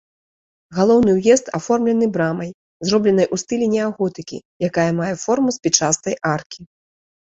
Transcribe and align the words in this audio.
Галоўны 0.77 1.11
ўезд 1.19 1.51
аформлены 1.57 2.09
брамай, 2.17 2.49
зробленай 2.91 3.27
у 3.33 3.41
стылі 3.45 3.65
неаготыкі, 3.77 4.37
якая 4.73 4.91
мае 5.05 5.15
форму 5.29 5.49
спічастай 5.61 6.23
аркі. 6.37 6.61